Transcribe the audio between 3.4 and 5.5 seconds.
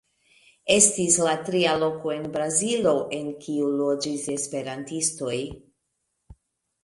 kiu loĝis esperantistoj.